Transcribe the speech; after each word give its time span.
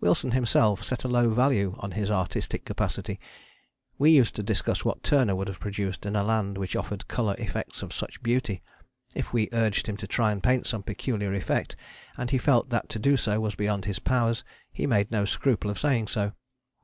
Wilson 0.00 0.32
himself 0.32 0.82
set 0.82 1.04
a 1.04 1.08
low 1.08 1.28
value 1.30 1.76
on 1.78 1.92
his 1.92 2.10
artistic 2.10 2.64
capacity. 2.64 3.20
We 3.98 4.10
used 4.10 4.34
to 4.34 4.42
discuss 4.42 4.84
what 4.84 5.04
Turner 5.04 5.36
would 5.36 5.46
have 5.46 5.60
produced 5.60 6.04
in 6.04 6.16
a 6.16 6.24
land 6.24 6.58
which 6.58 6.74
offered 6.74 7.06
colour 7.06 7.36
effects 7.38 7.80
of 7.80 7.92
such 7.94 8.20
beauty. 8.20 8.64
If 9.14 9.32
we 9.32 9.48
urged 9.52 9.86
him 9.88 9.96
to 9.98 10.08
try 10.08 10.32
and 10.32 10.42
paint 10.42 10.66
some 10.66 10.82
peculiar 10.82 11.32
effect 11.34 11.76
and 12.16 12.32
he 12.32 12.36
felt 12.38 12.70
that 12.70 12.88
to 12.88 12.98
do 12.98 13.16
so 13.16 13.38
was 13.38 13.54
beyond 13.54 13.84
his 13.84 14.00
powers 14.00 14.42
he 14.72 14.88
made 14.88 15.12
no 15.12 15.24
scruple 15.24 15.70
of 15.70 15.78
saying 15.78 16.08
so. 16.08 16.32